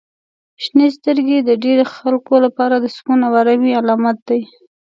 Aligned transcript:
•شنې 0.63 0.87
سترګې 0.97 1.37
د 1.43 1.49
ډیری 1.63 1.85
خلکو 1.95 2.35
لپاره 2.45 2.75
د 2.79 2.85
سکون 2.95 3.19
او 3.27 3.33
آرامۍ 3.41 3.71
علامت 3.79 4.17
دي. 4.27 4.41